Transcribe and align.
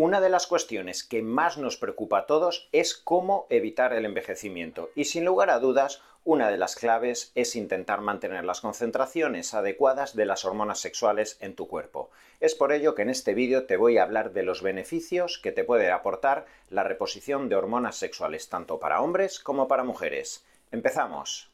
Una 0.00 0.20
de 0.20 0.28
las 0.28 0.46
cuestiones 0.46 1.02
que 1.02 1.22
más 1.22 1.58
nos 1.58 1.76
preocupa 1.76 2.18
a 2.18 2.26
todos 2.26 2.68
es 2.70 2.94
cómo 2.94 3.48
evitar 3.50 3.92
el 3.92 4.04
envejecimiento 4.04 4.90
y 4.94 5.06
sin 5.06 5.24
lugar 5.24 5.50
a 5.50 5.58
dudas 5.58 6.02
una 6.22 6.50
de 6.50 6.56
las 6.56 6.76
claves 6.76 7.32
es 7.34 7.56
intentar 7.56 8.00
mantener 8.00 8.44
las 8.44 8.60
concentraciones 8.60 9.54
adecuadas 9.54 10.14
de 10.14 10.24
las 10.24 10.44
hormonas 10.44 10.78
sexuales 10.78 11.36
en 11.40 11.56
tu 11.56 11.66
cuerpo. 11.66 12.10
Es 12.38 12.54
por 12.54 12.70
ello 12.70 12.94
que 12.94 13.02
en 13.02 13.10
este 13.10 13.34
vídeo 13.34 13.66
te 13.66 13.76
voy 13.76 13.98
a 13.98 14.04
hablar 14.04 14.32
de 14.32 14.44
los 14.44 14.62
beneficios 14.62 15.40
que 15.42 15.50
te 15.50 15.64
puede 15.64 15.90
aportar 15.90 16.46
la 16.70 16.84
reposición 16.84 17.48
de 17.48 17.56
hormonas 17.56 17.96
sexuales 17.96 18.48
tanto 18.48 18.78
para 18.78 19.00
hombres 19.00 19.40
como 19.40 19.66
para 19.66 19.82
mujeres. 19.82 20.46
Empezamos. 20.70 21.50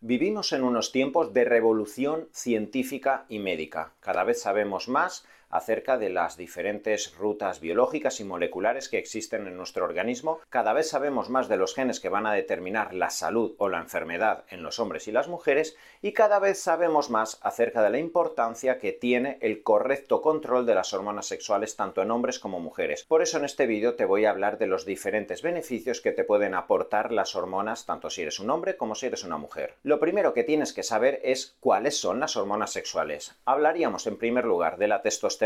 Vivimos 0.00 0.52
en 0.52 0.64
unos 0.64 0.90
tiempos 0.90 1.32
de 1.32 1.44
revolución 1.44 2.28
científica 2.32 3.24
y 3.28 3.38
médica. 3.38 3.94
Cada 4.00 4.24
vez 4.24 4.40
sabemos 4.40 4.88
más 4.88 5.24
acerca 5.50 5.98
de 5.98 6.10
las 6.10 6.36
diferentes 6.36 7.14
rutas 7.16 7.60
biológicas 7.60 8.20
y 8.20 8.24
moleculares 8.24 8.88
que 8.88 8.98
existen 8.98 9.46
en 9.46 9.56
nuestro 9.56 9.84
organismo. 9.84 10.40
Cada 10.50 10.72
vez 10.72 10.88
sabemos 10.88 11.30
más 11.30 11.48
de 11.48 11.56
los 11.56 11.74
genes 11.74 12.00
que 12.00 12.08
van 12.08 12.26
a 12.26 12.32
determinar 12.32 12.94
la 12.94 13.10
salud 13.10 13.54
o 13.58 13.68
la 13.68 13.78
enfermedad 13.78 14.44
en 14.50 14.62
los 14.62 14.78
hombres 14.78 15.08
y 15.08 15.12
las 15.12 15.28
mujeres 15.28 15.76
y 16.02 16.12
cada 16.12 16.38
vez 16.38 16.60
sabemos 16.60 17.10
más 17.10 17.38
acerca 17.42 17.82
de 17.82 17.90
la 17.90 17.98
importancia 17.98 18.78
que 18.78 18.92
tiene 18.92 19.38
el 19.40 19.62
correcto 19.62 20.20
control 20.20 20.66
de 20.66 20.74
las 20.74 20.92
hormonas 20.92 21.26
sexuales 21.26 21.76
tanto 21.76 22.02
en 22.02 22.10
hombres 22.10 22.38
como 22.38 22.60
mujeres. 22.60 23.04
Por 23.04 23.22
eso 23.22 23.38
en 23.38 23.44
este 23.44 23.66
vídeo 23.66 23.94
te 23.94 24.04
voy 24.04 24.24
a 24.24 24.30
hablar 24.30 24.58
de 24.58 24.66
los 24.66 24.84
diferentes 24.84 25.42
beneficios 25.42 26.00
que 26.00 26.12
te 26.12 26.24
pueden 26.24 26.54
aportar 26.54 27.12
las 27.12 27.34
hormonas 27.34 27.86
tanto 27.86 28.10
si 28.10 28.22
eres 28.22 28.40
un 28.40 28.50
hombre 28.50 28.76
como 28.76 28.94
si 28.94 29.06
eres 29.06 29.24
una 29.24 29.38
mujer. 29.38 29.76
Lo 29.82 29.98
primero 29.98 30.34
que 30.34 30.44
tienes 30.44 30.72
que 30.72 30.82
saber 30.82 31.20
es 31.24 31.56
cuáles 31.60 31.98
son 31.98 32.20
las 32.20 32.36
hormonas 32.36 32.72
sexuales. 32.72 33.34
Hablaríamos 33.44 34.06
en 34.06 34.18
primer 34.18 34.44
lugar 34.44 34.76
de 34.76 34.88
la 34.88 35.02
testosterona 35.02 35.37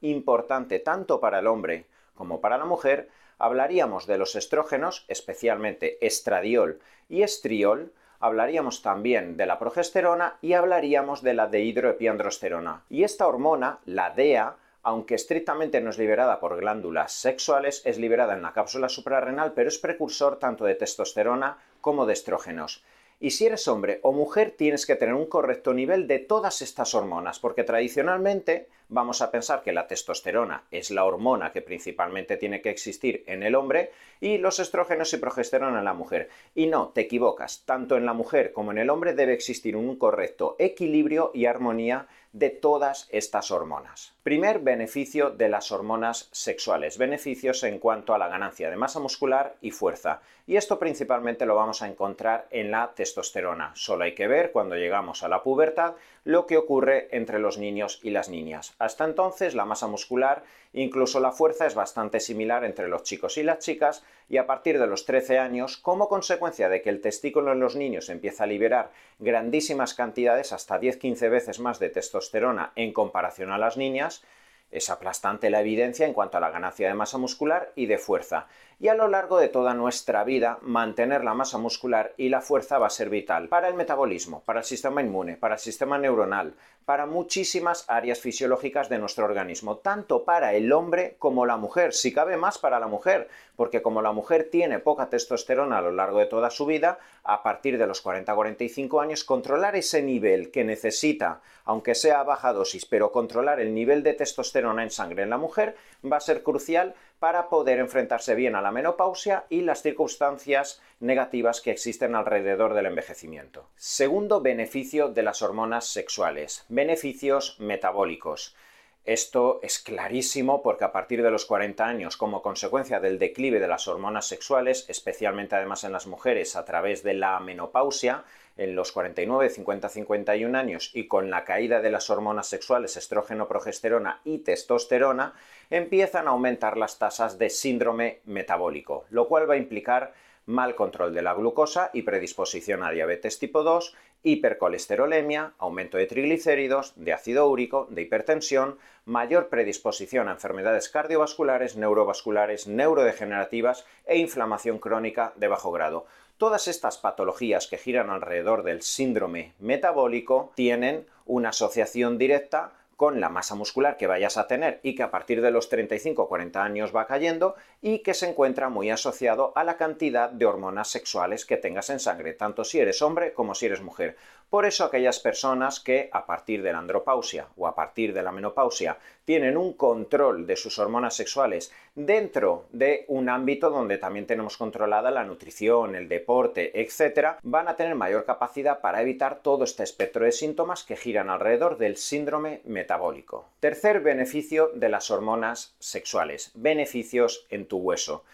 importante 0.00 0.78
tanto 0.78 1.20
para 1.20 1.40
el 1.40 1.46
hombre 1.46 1.86
como 2.14 2.40
para 2.40 2.58
la 2.58 2.64
mujer, 2.64 3.08
hablaríamos 3.38 4.06
de 4.06 4.18
los 4.18 4.36
estrógenos, 4.36 5.04
especialmente 5.08 6.04
estradiol 6.06 6.80
y 7.08 7.22
estriol, 7.22 7.92
hablaríamos 8.20 8.82
también 8.82 9.36
de 9.36 9.46
la 9.46 9.58
progesterona 9.58 10.36
y 10.42 10.52
hablaríamos 10.52 11.22
de 11.22 11.34
la 11.34 11.46
dehidroepiandrosterona. 11.48 12.84
Y 12.90 13.02
esta 13.04 13.26
hormona, 13.26 13.78
la 13.86 14.10
DEA, 14.10 14.56
aunque 14.82 15.14
estrictamente 15.14 15.80
no 15.80 15.90
es 15.90 15.98
liberada 15.98 16.40
por 16.40 16.56
glándulas 16.58 17.12
sexuales, 17.12 17.82
es 17.84 17.98
liberada 17.98 18.34
en 18.34 18.42
la 18.42 18.52
cápsula 18.52 18.88
suprarrenal, 18.88 19.52
pero 19.52 19.68
es 19.68 19.78
precursor 19.78 20.38
tanto 20.38 20.64
de 20.64 20.74
testosterona 20.74 21.58
como 21.80 22.06
de 22.06 22.12
estrógenos. 22.12 22.84
Y 23.22 23.32
si 23.32 23.44
eres 23.44 23.68
hombre 23.68 24.00
o 24.02 24.12
mujer, 24.12 24.54
tienes 24.56 24.86
que 24.86 24.96
tener 24.96 25.14
un 25.14 25.26
correcto 25.26 25.74
nivel 25.74 26.06
de 26.06 26.20
todas 26.20 26.62
estas 26.62 26.94
hormonas, 26.94 27.38
porque 27.38 27.64
tradicionalmente 27.64 28.68
vamos 28.88 29.20
a 29.20 29.30
pensar 29.30 29.62
que 29.62 29.74
la 29.74 29.86
testosterona 29.86 30.64
es 30.70 30.90
la 30.90 31.04
hormona 31.04 31.52
que 31.52 31.60
principalmente 31.60 32.38
tiene 32.38 32.62
que 32.62 32.70
existir 32.70 33.22
en 33.26 33.42
el 33.42 33.56
hombre 33.56 33.90
y 34.20 34.38
los 34.38 34.58
estrógenos 34.58 35.12
y 35.12 35.16
progesterona 35.16 35.78
en 35.78 35.84
la 35.84 35.94
mujer. 35.94 36.28
Y 36.54 36.66
no, 36.66 36.88
te 36.88 37.02
equivocas, 37.02 37.62
tanto 37.64 37.96
en 37.96 38.06
la 38.06 38.12
mujer 38.12 38.52
como 38.52 38.70
en 38.70 38.78
el 38.78 38.90
hombre 38.90 39.14
debe 39.14 39.32
existir 39.32 39.76
un 39.76 39.96
correcto 39.96 40.56
equilibrio 40.58 41.30
y 41.34 41.46
armonía 41.46 42.06
de 42.32 42.50
todas 42.50 43.08
estas 43.10 43.50
hormonas. 43.50 44.14
Primer 44.22 44.60
beneficio 44.60 45.30
de 45.30 45.48
las 45.48 45.72
hormonas 45.72 46.28
sexuales, 46.30 46.96
beneficios 46.96 47.64
en 47.64 47.80
cuanto 47.80 48.14
a 48.14 48.18
la 48.18 48.28
ganancia 48.28 48.70
de 48.70 48.76
masa 48.76 49.00
muscular 49.00 49.56
y 49.60 49.72
fuerza. 49.72 50.20
Y 50.46 50.56
esto 50.56 50.78
principalmente 50.78 51.46
lo 51.46 51.56
vamos 51.56 51.82
a 51.82 51.88
encontrar 51.88 52.46
en 52.50 52.70
la 52.70 52.92
testosterona. 52.94 53.72
Solo 53.74 54.04
hay 54.04 54.14
que 54.14 54.28
ver 54.28 54.52
cuando 54.52 54.76
llegamos 54.76 55.22
a 55.22 55.28
la 55.28 55.42
pubertad 55.42 55.94
lo 56.24 56.46
que 56.46 56.56
ocurre 56.56 57.08
entre 57.10 57.38
los 57.38 57.58
niños 57.58 57.98
y 58.02 58.10
las 58.10 58.28
niñas. 58.28 58.74
Hasta 58.78 59.04
entonces 59.04 59.54
la 59.54 59.64
masa 59.64 59.88
muscular, 59.88 60.44
incluso 60.72 61.18
la 61.18 61.32
fuerza, 61.32 61.66
es 61.66 61.74
bastante 61.74 62.20
similar 62.20 62.64
entre 62.64 62.88
los 62.88 63.02
chicos 63.02 63.38
y 63.38 63.42
las 63.42 63.58
chicas 63.58 64.04
y 64.28 64.36
a 64.36 64.46
partir 64.46 64.78
de 64.78 64.86
los 64.86 65.04
13 65.06 65.38
años, 65.38 65.76
como 65.76 66.08
consecuencia 66.08 66.68
de 66.68 66.82
que 66.82 66.90
el 66.90 67.00
testículo 67.00 67.52
en 67.52 67.60
los 67.60 67.76
niños 67.76 68.08
empieza 68.08 68.44
a 68.44 68.46
liberar 68.46 68.92
grandísimas 69.18 69.94
cantidades, 69.94 70.52
hasta 70.52 70.80
10-15 70.80 71.30
veces 71.30 71.60
más 71.60 71.78
de 71.78 71.90
testosterona 71.90 72.72
en 72.76 72.92
comparación 72.92 73.50
a 73.50 73.58
las 73.58 73.76
niñas, 73.76 74.22
es 74.70 74.90
aplastante 74.90 75.50
la 75.50 75.60
evidencia 75.60 76.06
en 76.06 76.12
cuanto 76.12 76.38
a 76.38 76.40
la 76.40 76.50
ganancia 76.50 76.88
de 76.88 76.94
masa 76.94 77.18
muscular 77.18 77.72
y 77.74 77.86
de 77.86 77.98
fuerza. 77.98 78.46
Y 78.78 78.88
a 78.88 78.94
lo 78.94 79.08
largo 79.08 79.38
de 79.38 79.48
toda 79.48 79.74
nuestra 79.74 80.24
vida, 80.24 80.58
mantener 80.62 81.22
la 81.22 81.34
masa 81.34 81.58
muscular 81.58 82.14
y 82.16 82.30
la 82.30 82.40
fuerza 82.40 82.78
va 82.78 82.86
a 82.86 82.90
ser 82.90 83.10
vital 83.10 83.48
para 83.48 83.68
el 83.68 83.74
metabolismo, 83.74 84.42
para 84.46 84.60
el 84.60 84.64
sistema 84.64 85.02
inmune, 85.02 85.36
para 85.36 85.56
el 85.56 85.60
sistema 85.60 85.98
neuronal, 85.98 86.54
para 86.86 87.04
muchísimas 87.04 87.84
áreas 87.88 88.20
fisiológicas 88.20 88.88
de 88.88 88.98
nuestro 88.98 89.26
organismo, 89.26 89.76
tanto 89.76 90.24
para 90.24 90.54
el 90.54 90.72
hombre 90.72 91.16
como 91.18 91.44
la 91.44 91.58
mujer, 91.58 91.92
si 91.92 92.12
cabe 92.12 92.38
más 92.38 92.56
para 92.56 92.80
la 92.80 92.86
mujer, 92.86 93.28
porque 93.54 93.82
como 93.82 94.00
la 94.00 94.12
mujer 94.12 94.48
tiene 94.50 94.78
poca 94.78 95.10
testosterona 95.10 95.78
a 95.78 95.82
lo 95.82 95.92
largo 95.92 96.18
de 96.18 96.26
toda 96.26 96.48
su 96.48 96.64
vida, 96.64 96.98
a 97.22 97.42
partir 97.42 97.76
de 97.76 97.86
los 97.86 98.02
40-45 98.02 99.02
años, 99.02 99.24
controlar 99.24 99.76
ese 99.76 100.02
nivel 100.02 100.50
que 100.50 100.64
necesita, 100.64 101.42
aunque 101.64 101.94
sea 101.94 102.20
a 102.20 102.24
baja 102.24 102.54
dosis, 102.54 102.86
pero 102.86 103.12
controlar 103.12 103.60
el 103.60 103.74
nivel 103.74 104.02
de 104.02 104.14
testosterona 104.14 104.59
en 104.60 104.90
sangre 104.90 105.22
en 105.22 105.30
la 105.30 105.38
mujer, 105.38 105.76
va 106.04 106.18
a 106.18 106.20
ser 106.20 106.42
crucial 106.42 106.94
para 107.18 107.48
poder 107.48 107.78
enfrentarse 107.78 108.34
bien 108.34 108.54
a 108.54 108.62
la 108.62 108.70
menopausia 108.70 109.44
y 109.50 109.60
las 109.60 109.82
circunstancias 109.82 110.80
negativas 111.00 111.60
que 111.60 111.70
existen 111.70 112.14
alrededor 112.14 112.74
del 112.74 112.86
envejecimiento. 112.86 113.68
Segundo 113.76 114.40
beneficio 114.40 115.08
de 115.08 115.22
las 115.22 115.42
hormonas 115.42 115.86
sexuales, 115.86 116.64
beneficios 116.68 117.56
metabólicos. 117.60 118.56
Esto 119.04 119.60
es 119.62 119.78
clarísimo 119.78 120.62
porque 120.62 120.84
a 120.84 120.92
partir 120.92 121.22
de 121.22 121.30
los 121.30 121.46
40 121.46 121.84
años, 121.84 122.16
como 122.16 122.42
consecuencia 122.42 123.00
del 123.00 123.18
declive 123.18 123.58
de 123.58 123.68
las 123.68 123.88
hormonas 123.88 124.26
sexuales, 124.26 124.84
especialmente 124.88 125.56
además 125.56 125.84
en 125.84 125.92
las 125.92 126.06
mujeres 126.06 126.54
a 126.54 126.64
través 126.64 127.02
de 127.02 127.14
la 127.14 127.40
menopausia, 127.40 128.24
en 128.60 128.76
los 128.76 128.92
49, 128.92 129.48
50, 129.48 129.88
51 129.88 130.58
años 130.58 130.90
y 130.92 131.08
con 131.08 131.30
la 131.30 131.44
caída 131.44 131.80
de 131.80 131.90
las 131.90 132.10
hormonas 132.10 132.46
sexuales 132.46 132.98
estrógeno, 132.98 133.48
progesterona 133.48 134.20
y 134.22 134.40
testosterona, 134.40 135.32
empiezan 135.70 136.28
a 136.28 136.32
aumentar 136.32 136.76
las 136.76 136.98
tasas 136.98 137.38
de 137.38 137.48
síndrome 137.48 138.20
metabólico, 138.26 139.06
lo 139.08 139.28
cual 139.28 139.48
va 139.48 139.54
a 139.54 139.56
implicar 139.56 140.12
mal 140.44 140.74
control 140.74 141.14
de 141.14 141.22
la 141.22 141.32
glucosa 141.32 141.90
y 141.94 142.02
predisposición 142.02 142.82
a 142.82 142.90
diabetes 142.90 143.38
tipo 143.38 143.62
2, 143.62 143.96
hipercolesterolemia, 144.22 145.52
aumento 145.58 145.96
de 145.96 146.06
triglicéridos, 146.06 146.92
de 146.96 147.12
ácido 147.12 147.48
úrico, 147.48 147.86
de 147.90 148.02
hipertensión, 148.02 148.78
mayor 149.04 149.48
predisposición 149.48 150.28
a 150.28 150.32
enfermedades 150.32 150.88
cardiovasculares, 150.88 151.76
neurovasculares, 151.76 152.66
neurodegenerativas 152.66 153.86
e 154.06 154.18
inflamación 154.18 154.78
crónica 154.78 155.32
de 155.36 155.48
bajo 155.48 155.72
grado. 155.72 156.06
Todas 156.38 156.68
estas 156.68 156.96
patologías 156.96 157.66
que 157.66 157.78
giran 157.78 158.10
alrededor 158.10 158.62
del 158.62 158.82
síndrome 158.82 159.52
metabólico 159.58 160.52
tienen 160.54 161.06
una 161.26 161.50
asociación 161.50 162.16
directa 162.18 162.72
con 163.00 163.18
la 163.18 163.30
masa 163.30 163.54
muscular 163.54 163.96
que 163.96 164.06
vayas 164.06 164.36
a 164.36 164.46
tener 164.46 164.78
y 164.82 164.94
que 164.94 165.02
a 165.02 165.10
partir 165.10 165.40
de 165.40 165.50
los 165.50 165.70
35 165.70 166.22
o 166.22 166.28
40 166.28 166.62
años 166.62 166.94
va 166.94 167.06
cayendo 167.06 167.54
y 167.82 168.00
que 168.00 168.14
se 168.14 168.28
encuentra 168.28 168.68
muy 168.68 168.90
asociado 168.90 169.52
a 169.54 169.64
la 169.64 169.76
cantidad 169.76 170.30
de 170.30 170.46
hormonas 170.46 170.88
sexuales 170.88 171.44
que 171.44 171.56
tengas 171.56 171.90
en 171.90 172.00
sangre, 172.00 172.34
tanto 172.34 172.64
si 172.64 172.78
eres 172.78 173.02
hombre 173.02 173.32
como 173.32 173.54
si 173.54 173.66
eres 173.66 173.80
mujer. 173.80 174.16
Por 174.50 174.66
eso 174.66 174.84
aquellas 174.84 175.20
personas 175.20 175.78
que 175.78 176.10
a 176.12 176.26
partir 176.26 176.60
de 176.62 176.72
la 176.72 176.80
andropausia 176.80 177.46
o 177.56 177.68
a 177.68 177.74
partir 177.76 178.12
de 178.12 178.22
la 178.24 178.32
menopausia 178.32 178.98
tienen 179.24 179.56
un 179.56 179.74
control 179.74 180.44
de 180.44 180.56
sus 180.56 180.76
hormonas 180.80 181.14
sexuales 181.14 181.72
dentro 181.94 182.66
de 182.72 183.04
un 183.06 183.28
ámbito 183.28 183.70
donde 183.70 183.96
también 183.96 184.26
tenemos 184.26 184.56
controlada 184.56 185.12
la 185.12 185.22
nutrición, 185.22 185.94
el 185.94 186.08
deporte, 186.08 186.80
etc., 186.80 187.36
van 187.44 187.68
a 187.68 187.76
tener 187.76 187.94
mayor 187.94 188.24
capacidad 188.24 188.80
para 188.80 189.02
evitar 189.02 189.40
todo 189.40 189.62
este 189.62 189.84
espectro 189.84 190.24
de 190.24 190.32
síntomas 190.32 190.82
que 190.82 190.96
giran 190.96 191.30
alrededor 191.30 191.78
del 191.78 191.96
síndrome 191.96 192.60
metabólico. 192.64 193.46
Tercer 193.60 194.00
beneficio 194.00 194.72
de 194.74 194.88
las 194.88 195.12
hormonas 195.12 195.76
sexuales, 195.78 196.50
beneficios 196.54 197.46
en 197.50 197.66
tu 197.70 197.78
hueso. 197.78 198.24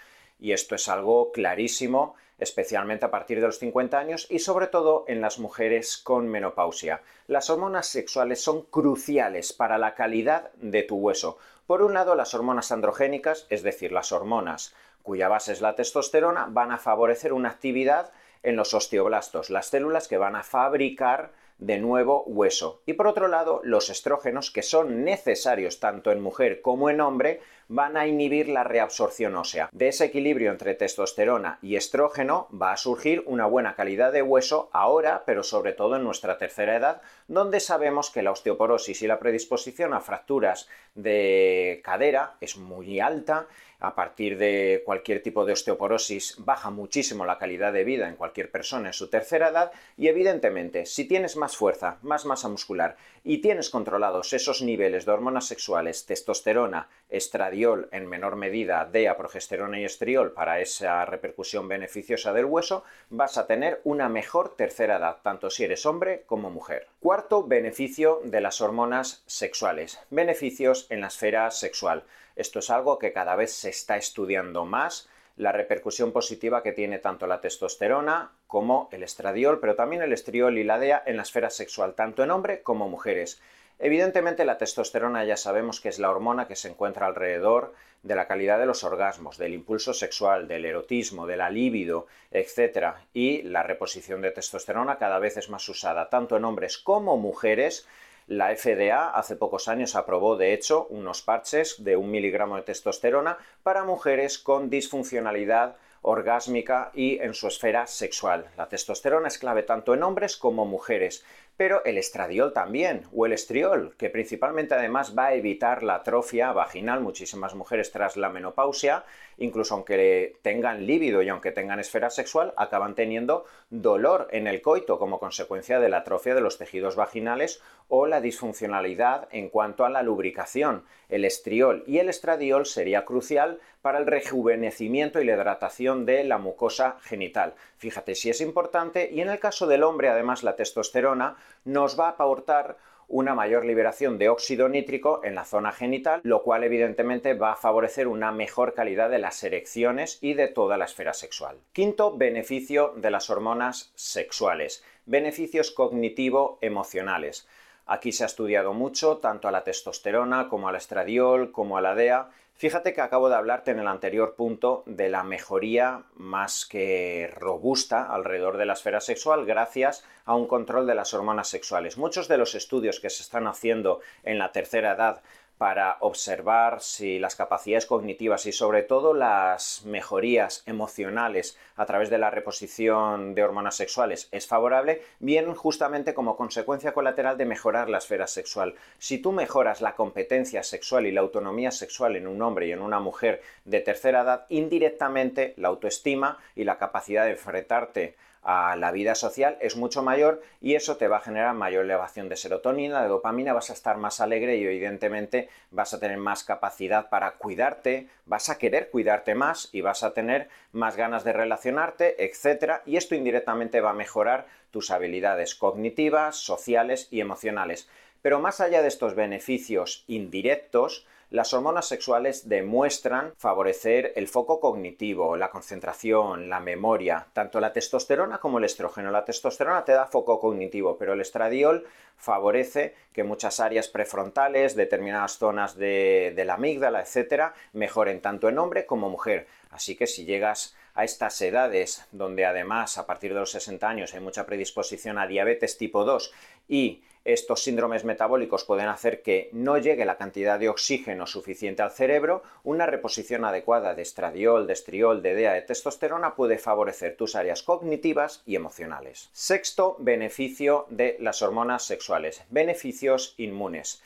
Y 0.40 0.50
esto 0.50 0.74
es 0.74 0.88
algo 0.88 1.30
clarísimo 1.30 2.16
especialmente 2.38 3.06
a 3.06 3.10
partir 3.10 3.40
de 3.40 3.46
los 3.46 3.58
50 3.58 3.98
años 3.98 4.26
y 4.30 4.40
sobre 4.40 4.66
todo 4.66 5.04
en 5.08 5.20
las 5.20 5.38
mujeres 5.38 5.96
con 5.96 6.28
menopausia. 6.28 7.02
Las 7.26 7.48
hormonas 7.50 7.86
sexuales 7.86 8.42
son 8.42 8.62
cruciales 8.62 9.52
para 9.52 9.78
la 9.78 9.94
calidad 9.94 10.52
de 10.54 10.82
tu 10.82 10.96
hueso. 10.96 11.38
Por 11.66 11.82
un 11.82 11.94
lado, 11.94 12.14
las 12.14 12.34
hormonas 12.34 12.72
androgénicas, 12.72 13.46
es 13.48 13.62
decir, 13.62 13.92
las 13.92 14.12
hormonas 14.12 14.74
cuya 15.02 15.28
base 15.28 15.52
es 15.52 15.60
la 15.60 15.76
testosterona, 15.76 16.48
van 16.50 16.72
a 16.72 16.78
favorecer 16.78 17.32
una 17.32 17.48
actividad 17.48 18.12
en 18.42 18.56
los 18.56 18.74
osteoblastos, 18.74 19.50
las 19.50 19.66
células 19.66 20.08
que 20.08 20.18
van 20.18 20.34
a 20.34 20.42
fabricar 20.42 21.32
de 21.58 21.78
nuevo 21.78 22.24
hueso. 22.24 22.82
Y 22.86 22.94
por 22.94 23.06
otro 23.06 23.28
lado, 23.28 23.60
los 23.62 23.88
estrógenos, 23.88 24.50
que 24.50 24.62
son 24.62 25.04
necesarios 25.04 25.78
tanto 25.78 26.10
en 26.10 26.20
mujer 26.20 26.60
como 26.60 26.90
en 26.90 27.00
hombre, 27.00 27.40
van 27.68 27.96
a 27.96 28.06
inhibir 28.06 28.48
la 28.48 28.64
reabsorción 28.64 29.36
ósea. 29.36 29.68
De 29.72 29.88
ese 29.88 30.04
equilibrio 30.04 30.50
entre 30.50 30.74
testosterona 30.74 31.58
y 31.62 31.76
estrógeno 31.76 32.48
va 32.50 32.72
a 32.72 32.76
surgir 32.76 33.22
una 33.26 33.46
buena 33.46 33.74
calidad 33.74 34.12
de 34.12 34.22
hueso 34.22 34.70
ahora, 34.72 35.24
pero 35.26 35.42
sobre 35.42 35.72
todo 35.72 35.96
en 35.96 36.04
nuestra 36.04 36.38
tercera 36.38 36.76
edad, 36.76 37.02
donde 37.28 37.60
sabemos 37.60 38.10
que 38.10 38.22
la 38.22 38.32
osteoporosis 38.32 39.02
y 39.02 39.06
la 39.06 39.18
predisposición 39.18 39.94
a 39.94 40.00
fracturas 40.00 40.68
de 40.94 41.80
cadera 41.84 42.36
es 42.40 42.56
muy 42.56 43.00
alta 43.00 43.46
a 43.78 43.94
partir 43.94 44.38
de 44.38 44.82
cualquier 44.84 45.22
tipo 45.22 45.44
de 45.44 45.52
osteoporosis 45.52 46.36
baja 46.38 46.70
muchísimo 46.70 47.26
la 47.26 47.38
calidad 47.38 47.72
de 47.72 47.84
vida 47.84 48.08
en 48.08 48.16
cualquier 48.16 48.50
persona 48.50 48.88
en 48.88 48.92
su 48.94 49.08
tercera 49.08 49.48
edad 49.48 49.72
y 49.96 50.08
evidentemente 50.08 50.86
si 50.86 51.04
tienes 51.04 51.36
más 51.36 51.56
fuerza, 51.56 51.98
más 52.02 52.24
masa 52.24 52.48
muscular 52.48 52.96
y 53.22 53.38
tienes 53.38 53.70
controlados 53.70 54.32
esos 54.32 54.62
niveles 54.62 55.04
de 55.04 55.12
hormonas 55.12 55.46
sexuales, 55.46 56.06
testosterona, 56.06 56.88
estradiol 57.08 57.88
en 57.92 58.06
menor 58.06 58.36
medida, 58.36 58.84
DEA, 58.84 59.16
progesterona 59.16 59.80
y 59.80 59.84
estriol 59.84 60.32
para 60.32 60.60
esa 60.60 61.04
repercusión 61.04 61.68
beneficiosa 61.68 62.32
del 62.32 62.46
hueso, 62.46 62.84
vas 63.10 63.38
a 63.38 63.46
tener 63.46 63.80
una 63.84 64.08
mejor 64.08 64.56
tercera 64.56 64.96
edad, 64.96 65.18
tanto 65.22 65.50
si 65.50 65.64
eres 65.64 65.86
hombre 65.86 66.24
como 66.26 66.50
mujer. 66.50 66.88
Cuarto 67.00 67.44
beneficio 67.44 68.20
de 68.24 68.40
las 68.40 68.60
hormonas 68.60 69.22
sexuales, 69.26 70.00
beneficios 70.10 70.86
en 70.90 71.00
la 71.00 71.08
esfera 71.08 71.50
sexual. 71.50 72.04
Esto 72.34 72.58
es 72.58 72.70
algo 72.70 72.98
que 72.98 73.12
cada 73.12 73.36
vez 73.36 73.52
se 73.52 73.70
está 73.70 73.96
estudiando 73.96 74.64
más, 74.64 75.08
la 75.36 75.52
repercusión 75.52 76.12
positiva 76.12 76.62
que 76.62 76.72
tiene 76.72 76.98
tanto 76.98 77.26
la 77.26 77.40
testosterona 77.40 78.32
como 78.46 78.88
el 78.90 79.02
estradiol, 79.02 79.60
pero 79.60 79.74
también 79.74 80.02
el 80.02 80.12
estriol 80.12 80.56
y 80.58 80.64
la 80.64 80.78
DEA 80.78 81.02
en 81.06 81.16
la 81.16 81.22
esfera 81.22 81.50
sexual, 81.50 81.94
tanto 81.94 82.22
en 82.22 82.30
hombre 82.30 82.62
como 82.62 82.88
mujeres. 82.88 83.40
Evidentemente 83.78 84.44
la 84.44 84.58
testosterona 84.58 85.25
ya 85.25 85.37
sabemos 85.37 85.81
que 85.81 85.88
es 85.88 85.99
la 85.99 86.11
hormona 86.11 86.49
que 86.49 86.56
se 86.56 86.69
encuentra 86.69 87.06
alrededor 87.06 87.75
de 88.02 88.14
la 88.14 88.26
calidad 88.26 88.58
de 88.58 88.67
los 88.67 88.84
orgasmos, 88.84 89.37
del 89.37 89.55
impulso 89.55 89.93
sexual, 89.93 90.49
del 90.49 90.64
erotismo, 90.64 91.26
de 91.26 91.37
la 91.37 91.50
libido, 91.50 92.06
etc. 92.31 92.94
Y 93.12 93.43
la 93.43 93.62
reposición 93.62 94.23
de 94.23 94.31
testosterona 94.31 94.99
cada 94.99 95.19
vez 95.19 95.37
es 95.37 95.50
más 95.50 95.69
usada 95.69 96.08
tanto 96.08 96.37
en 96.37 96.44
hombres 96.44 96.78
como 96.78 97.17
mujeres 97.17 97.87
la 98.26 98.56
FDA 98.56 99.11
hace 99.11 99.37
pocos 99.37 99.69
años 99.69 99.94
aprobó, 99.94 100.37
de 100.37 100.52
hecho, 100.52 100.88
unos 100.90 101.23
parches 101.23 101.84
de 101.84 101.94
un 101.94 102.11
miligramo 102.11 102.56
de 102.56 102.62
testosterona 102.62 103.38
para 103.62 103.84
mujeres 103.84 104.40
con 104.40 104.69
disfuncionalidad 104.69 105.76
orgásmica 106.02 106.90
y 106.93 107.20
en 107.20 107.34
su 107.34 107.46
esfera 107.46 107.87
sexual. 107.87 108.46
La 108.56 108.69
testosterona 108.69 109.28
es 109.28 109.38
clave 109.38 109.62
tanto 109.62 109.94
en 109.94 110.02
hombres 110.02 110.37
como 110.37 110.64
mujeres, 110.64 111.25
pero 111.56 111.82
el 111.84 111.96
estradiol 111.96 112.52
también, 112.52 113.02
o 113.14 113.24
el 113.24 113.32
estriol, 113.32 113.94
que 113.96 114.10
principalmente 114.10 114.74
además 114.74 115.14
va 115.16 115.26
a 115.26 115.34
evitar 115.34 115.82
la 115.82 115.96
atrofia 115.96 116.52
vaginal. 116.52 117.00
Muchísimas 117.00 117.54
mujeres 117.54 117.92
tras 117.92 118.16
la 118.16 118.28
menopausia, 118.28 119.04
incluso 119.38 119.74
aunque 119.74 120.36
tengan 120.42 120.86
líbido 120.86 121.22
y 121.22 121.28
aunque 121.28 121.52
tengan 121.52 121.80
esfera 121.80 122.10
sexual, 122.10 122.52
acaban 122.56 122.94
teniendo 122.94 123.46
dolor 123.70 124.28
en 124.32 124.46
el 124.46 124.60
coito 124.60 124.98
como 124.98 125.18
consecuencia 125.18 125.80
de 125.80 125.88
la 125.88 125.98
atrofia 125.98 126.34
de 126.34 126.40
los 126.42 126.58
tejidos 126.58 126.94
vaginales 126.94 127.62
o 127.88 128.06
la 128.06 128.20
disfuncionalidad 128.20 129.28
en 129.30 129.48
cuanto 129.48 129.84
a 129.84 129.90
la 129.90 130.02
lubricación. 130.02 130.84
El 131.08 131.24
estriol 131.24 131.84
y 131.86 131.98
el 131.98 132.08
estradiol 132.08 132.66
sería 132.66 133.04
crucial 133.04 133.60
para 133.80 133.98
el 133.98 134.06
rejuvenecimiento 134.06 135.20
y 135.20 135.24
la 135.24 135.34
hidratación 135.34 136.04
de 136.04 136.24
la 136.24 136.38
mucosa 136.38 136.96
genital. 137.02 137.54
Fíjate 137.76 138.16
si 138.16 138.30
es 138.30 138.40
importante 138.40 139.08
y 139.12 139.20
en 139.20 139.28
el 139.28 139.38
caso 139.38 139.68
del 139.68 139.84
hombre 139.84 140.08
además 140.08 140.42
la 140.42 140.56
testosterona 140.56 141.36
nos 141.64 141.98
va 141.98 142.06
a 142.06 142.10
aportar 142.10 142.76
una 143.08 143.34
mayor 143.34 143.64
liberación 143.64 144.19
de 144.19 144.28
óxido 144.28 144.69
nítrico 144.69 145.20
en 145.22 145.34
la 145.34 145.44
zona 145.44 145.72
genital, 145.72 146.20
lo 146.25 146.43
cual 146.43 146.64
evidentemente 146.64 147.34
va 147.34 147.52
a 147.52 147.56
favorecer 147.56 148.08
una 148.08 148.32
mejor 148.32 148.75
calidad 148.75 149.10
de 149.10 149.19
las 149.19 149.43
erecciones 149.44 150.19
y 150.20 150.34
de 150.34 150.48
toda 150.48 150.76
la 150.76 150.87
esfera 150.87 151.14
sexual. 151.14 151.58
Quinto 151.72 152.16
beneficio 152.16 152.94
de 152.96 153.10
las 153.10 153.31
hormonas 153.31 153.93
sexuales, 153.94 154.84
beneficios 155.04 155.70
cognitivo-emocionales. 155.70 157.46
Aquí 157.86 158.10
se 158.10 158.24
ha 158.24 158.26
estudiado 158.26 158.72
mucho 158.72 159.18
tanto 159.18 159.46
a 159.46 159.52
la 159.52 159.62
testosterona 159.62 160.48
como 160.48 160.68
al 160.68 160.74
estradiol 160.74 161.52
como 161.52 161.78
a 161.78 161.80
la 161.80 161.94
DEA. 161.94 162.30
Fíjate 162.54 162.92
que 162.92 163.00
acabo 163.00 163.28
de 163.28 163.36
hablarte 163.36 163.70
en 163.70 163.78
el 163.78 163.86
anterior 163.86 164.34
punto 164.34 164.82
de 164.86 165.08
la 165.08 165.22
mejoría 165.22 166.02
más 166.16 166.66
que 166.66 167.30
robusta 167.36 168.02
alrededor 168.02 168.56
de 168.56 168.66
la 168.66 168.72
esfera 168.72 169.00
sexual 169.00 169.46
gracias 169.46 170.04
a 170.24 170.34
un 170.34 170.48
control 170.48 170.86
de 170.86 170.94
las 170.96 171.14
hormonas 171.14 171.48
sexuales. 171.48 171.96
Muchos 171.96 172.26
de 172.26 172.38
los 172.38 172.54
estudios 172.56 172.98
que 172.98 173.10
se 173.10 173.22
están 173.22 173.46
haciendo 173.46 174.00
en 174.24 174.38
la 174.38 174.50
tercera 174.50 174.92
edad 174.94 175.22
para 175.58 175.96
observar 176.00 176.80
si 176.82 177.18
las 177.18 177.34
capacidades 177.34 177.86
cognitivas 177.86 178.44
y 178.46 178.52
sobre 178.52 178.82
todo 178.82 179.14
las 179.14 179.84
mejorías 179.86 180.62
emocionales 180.66 181.56
a 181.76 181.86
través 181.86 182.10
de 182.10 182.18
la 182.18 182.30
reposición 182.30 183.34
de 183.34 183.42
hormonas 183.42 183.76
sexuales 183.76 184.28
es 184.32 184.46
favorable, 184.46 185.02
vienen 185.18 185.54
justamente 185.54 186.12
como 186.12 186.36
consecuencia 186.36 186.92
colateral 186.92 187.38
de 187.38 187.46
mejorar 187.46 187.88
la 187.88 187.98
esfera 187.98 188.26
sexual. 188.26 188.74
Si 188.98 189.18
tú 189.18 189.32
mejoras 189.32 189.80
la 189.80 189.94
competencia 189.94 190.62
sexual 190.62 191.06
y 191.06 191.12
la 191.12 191.22
autonomía 191.22 191.70
sexual 191.70 192.16
en 192.16 192.26
un 192.26 192.42
hombre 192.42 192.66
y 192.66 192.72
en 192.72 192.82
una 192.82 193.00
mujer 193.00 193.42
de 193.64 193.80
tercera 193.80 194.22
edad, 194.22 194.46
indirectamente 194.50 195.54
la 195.56 195.68
autoestima 195.68 196.38
y 196.54 196.64
la 196.64 196.78
capacidad 196.78 197.24
de 197.24 197.32
enfrentarte 197.32 198.16
a 198.48 198.76
la 198.76 198.93
vida 198.93 199.16
social 199.16 199.58
es 199.60 199.75
mucho 199.75 200.04
mayor 200.04 200.40
y 200.60 200.76
eso 200.76 200.96
te 200.96 201.08
va 201.08 201.16
a 201.16 201.20
generar 201.20 201.52
mayor 201.54 201.84
elevación 201.84 202.28
de 202.28 202.37
serotonina, 202.37 203.02
de 203.02 203.08
dopamina, 203.08 203.52
vas 203.52 203.70
a 203.70 203.72
estar 203.72 203.96
más 203.96 204.20
alegre 204.20 204.56
y 204.56 204.64
evidentemente 204.64 205.48
vas 205.72 205.93
a 205.93 205.98
tener 205.98 206.16
más 206.16 206.44
capacidad 206.44 207.08
para 207.08 207.32
cuidarte, 207.32 208.06
vas 208.25 208.48
a 208.48 208.56
querer 208.56 208.90
cuidarte 208.90 209.34
más 209.34 209.69
y 209.72 209.81
vas 209.81 210.04
a 210.04 210.14
tener 210.14 210.48
más 210.70 210.94
ganas 210.94 211.25
de 211.25 211.32
relacionarte, 211.32 212.25
etc. 212.25 212.82
Y 212.87 212.96
esto 212.96 213.16
indirectamente 213.16 213.81
va 213.81 213.90
a 213.90 213.94
mejorar 213.94 214.46
tus 214.70 214.92
habilidades 214.92 215.56
cognitivas, 215.56 216.37
sociales 216.37 217.08
y 217.10 217.20
emocionales. 217.20 217.88
Pero 218.26 218.40
más 218.40 218.61
allá 218.61 218.82
de 218.82 218.88
estos 218.88 219.14
beneficios 219.14 220.02
indirectos, 220.08 221.06
las 221.31 221.55
hormonas 221.55 221.87
sexuales 221.87 222.49
demuestran 222.49 223.32
favorecer 223.37 224.14
el 224.17 224.26
foco 224.26 224.58
cognitivo, 224.58 225.37
la 225.37 225.49
concentración, 225.49 226.49
la 226.49 226.58
memoria, 226.58 227.28
tanto 227.32 227.61
la 227.61 227.73
testosterona 227.73 228.38
como 228.38 228.58
el 228.58 228.64
estrógeno. 228.64 229.12
La 229.12 229.25
testosterona 229.25 229.84
te 229.84 229.93
da 229.93 230.06
foco 230.06 230.40
cognitivo, 230.40 230.99
pero 230.99 231.12
el 231.12 231.20
estradiol 231.20 231.87
favorece 232.17 232.96
que 233.12 233.23
muchas 233.23 233.61
áreas 233.61 233.87
prefrontales, 233.87 234.75
determinadas 234.75 235.38
zonas 235.38 235.76
de, 235.76 236.34
la 236.44 236.55
amígdala, 236.55 237.02
etcétera, 237.02 237.55
mejoren 237.75 238.20
tanto 238.20 238.49
en 238.49 238.58
hombre 238.58 238.87
como 238.87 239.08
mujer. 239.08 239.46
Así 239.70 239.94
que 239.94 240.08
si 240.08 240.25
llegas 240.25 240.75
a 240.94 241.05
estas 241.05 241.40
edades, 241.43 242.05
donde 242.11 242.44
además 242.44 242.99
a 242.99 243.06
partir 243.06 243.34
de 243.34 243.38
los 243.38 243.52
60 243.52 243.88
años 243.88 244.14
hay 244.14 244.20
mucha 244.20 244.46
predisposición 244.46 245.17
a 245.17 245.28
diabetes 245.28 245.78
tipo 245.78 246.05
2 246.05 246.32
y 246.69 247.05
estos 247.26 247.62
síndromes 247.62 248.05
metabólicos 248.05 248.64
pueden 248.64 248.88
hacer 248.88 249.20
que 249.20 249.50
no 249.52 249.78
llegue 249.78 250.05
la 250.05 250.17
cantidad 250.17 250.58
de 250.58 250.69
oxígeno 250.69 251.26
suficiente 251.26 251.82
al 251.82 251.90
cerebro, 251.90 252.43
una 252.62 252.87
reposición 252.87 253.44
adecuada 253.44 253.94
de 253.94 254.02
estradiol, 254.02 254.66
de 254.66 254.73
estriol, 254.73 255.23
de 255.23 255.35
DEA, 255.35 255.52
de 255.54 255.62
testosterona 255.62 256.35
puede 256.35 256.59
favorecer 256.59 257.16
tus 257.16 257.35
áreas 257.35 257.62
cognitivas 257.62 258.42
y 258.47 258.54
emocionales. 258.54 259.28
Sexto 259.33 259.97
beneficio 259.99 260.87
de 260.88 261.16
las 261.21 261.42
hormonas 261.42 261.85
sexuales, 261.85 262.45
beneficios 262.50 263.35
inmunes. 263.37 264.02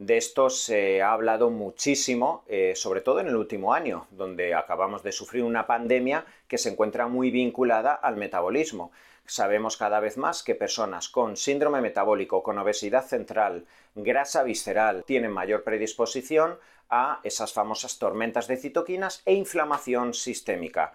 De 0.00 0.16
esto 0.16 0.48
se 0.48 1.02
ha 1.02 1.12
hablado 1.12 1.50
muchísimo, 1.50 2.44
eh, 2.48 2.72
sobre 2.74 3.02
todo 3.02 3.20
en 3.20 3.26
el 3.26 3.36
último 3.36 3.74
año, 3.74 4.06
donde 4.12 4.54
acabamos 4.54 5.02
de 5.02 5.12
sufrir 5.12 5.44
una 5.44 5.66
pandemia 5.66 6.24
que 6.48 6.56
se 6.56 6.70
encuentra 6.70 7.06
muy 7.06 7.30
vinculada 7.30 7.92
al 7.92 8.16
metabolismo. 8.16 8.92
Sabemos 9.30 9.76
cada 9.76 10.00
vez 10.00 10.16
más 10.16 10.42
que 10.42 10.56
personas 10.56 11.08
con 11.08 11.36
síndrome 11.36 11.80
metabólico, 11.80 12.42
con 12.42 12.58
obesidad 12.58 13.04
central, 13.04 13.64
grasa 13.94 14.42
visceral, 14.42 15.04
tienen 15.04 15.30
mayor 15.30 15.62
predisposición 15.62 16.58
a 16.88 17.20
esas 17.22 17.52
famosas 17.52 18.00
tormentas 18.00 18.48
de 18.48 18.56
citoquinas 18.56 19.22
e 19.24 19.34
inflamación 19.34 20.14
sistémica. 20.14 20.94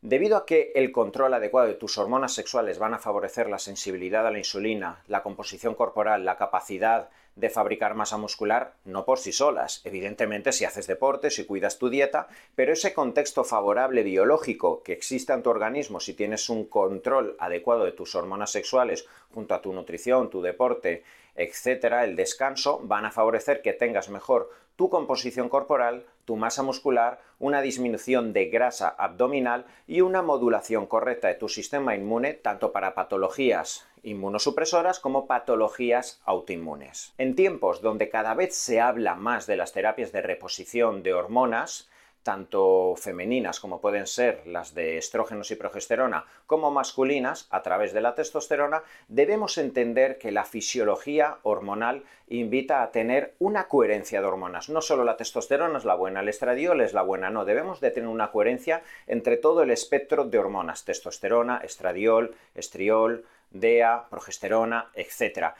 Debido 0.00 0.38
a 0.38 0.46
que 0.46 0.72
el 0.74 0.90
control 0.90 1.34
adecuado 1.34 1.68
de 1.68 1.74
tus 1.74 1.98
hormonas 1.98 2.32
sexuales 2.32 2.78
van 2.78 2.94
a 2.94 2.98
favorecer 2.98 3.50
la 3.50 3.58
sensibilidad 3.58 4.26
a 4.26 4.30
la 4.30 4.38
insulina, 4.38 5.02
la 5.06 5.22
composición 5.22 5.74
corporal, 5.74 6.24
la 6.24 6.38
capacidad 6.38 7.10
de 7.36 7.50
fabricar 7.50 7.94
masa 7.94 8.16
muscular, 8.16 8.74
no 8.84 9.04
por 9.04 9.18
sí 9.18 9.30
solas, 9.30 9.82
evidentemente 9.84 10.52
si 10.52 10.64
haces 10.64 10.86
deporte, 10.86 11.30
si 11.30 11.44
cuidas 11.44 11.78
tu 11.78 11.90
dieta, 11.90 12.28
pero 12.54 12.72
ese 12.72 12.94
contexto 12.94 13.44
favorable 13.44 14.02
biológico 14.02 14.82
que 14.82 14.94
existe 14.94 15.34
en 15.34 15.42
tu 15.42 15.50
organismo 15.50 16.00
si 16.00 16.14
tienes 16.14 16.48
un 16.48 16.64
control 16.64 17.36
adecuado 17.38 17.84
de 17.84 17.92
tus 17.92 18.14
hormonas 18.14 18.50
sexuales 18.50 19.06
junto 19.32 19.54
a 19.54 19.60
tu 19.60 19.72
nutrición, 19.72 20.30
tu 20.30 20.40
deporte, 20.40 21.04
etcétera, 21.34 22.04
el 22.04 22.16
descanso, 22.16 22.80
van 22.82 23.04
a 23.04 23.10
favorecer 23.10 23.60
que 23.60 23.74
tengas 23.74 24.08
mejor 24.08 24.50
tu 24.76 24.88
composición 24.88 25.48
corporal, 25.48 26.06
tu 26.26 26.36
masa 26.36 26.62
muscular, 26.62 27.20
una 27.38 27.62
disminución 27.62 28.34
de 28.34 28.46
grasa 28.46 28.88
abdominal 28.88 29.64
y 29.86 30.02
una 30.02 30.20
modulación 30.20 30.86
correcta 30.86 31.28
de 31.28 31.34
tu 31.34 31.48
sistema 31.48 31.94
inmune 31.94 32.34
tanto 32.34 32.72
para 32.72 32.94
patologías 32.94 33.86
inmunosupresoras 34.02 35.00
como 35.00 35.26
patologías 35.26 36.20
autoinmunes. 36.24 37.14
En 37.18 37.34
tiempos 37.34 37.80
donde 37.80 38.08
cada 38.08 38.34
vez 38.34 38.54
se 38.54 38.80
habla 38.80 39.14
más 39.14 39.46
de 39.46 39.56
las 39.56 39.72
terapias 39.72 40.12
de 40.12 40.22
reposición 40.22 41.02
de 41.02 41.14
hormonas, 41.14 41.88
tanto 42.26 42.96
femeninas 42.96 43.60
como 43.60 43.80
pueden 43.80 44.08
ser 44.08 44.44
las 44.48 44.74
de 44.74 44.98
estrógenos 44.98 45.52
y 45.52 45.54
progesterona, 45.54 46.24
como 46.48 46.72
masculinas 46.72 47.46
a 47.50 47.62
través 47.62 47.92
de 47.92 48.00
la 48.00 48.16
testosterona, 48.16 48.82
debemos 49.06 49.58
entender 49.58 50.18
que 50.18 50.32
la 50.32 50.44
fisiología 50.44 51.38
hormonal 51.44 52.02
invita 52.26 52.82
a 52.82 52.90
tener 52.90 53.34
una 53.38 53.68
coherencia 53.68 54.20
de 54.20 54.26
hormonas. 54.26 54.68
No 54.68 54.80
solo 54.80 55.04
la 55.04 55.16
testosterona 55.16 55.78
es 55.78 55.84
la 55.84 55.94
buena, 55.94 56.18
el 56.18 56.28
estradiol 56.28 56.80
es 56.80 56.94
la 56.94 57.02
buena, 57.02 57.30
no, 57.30 57.44
debemos 57.44 57.78
de 57.78 57.92
tener 57.92 58.08
una 58.08 58.32
coherencia 58.32 58.82
entre 59.06 59.36
todo 59.36 59.62
el 59.62 59.70
espectro 59.70 60.24
de 60.24 60.38
hormonas, 60.40 60.84
testosterona, 60.84 61.58
estradiol, 61.58 62.34
estriol, 62.56 63.24
DEA, 63.52 64.06
progesterona, 64.10 64.90
etc. 64.94 65.54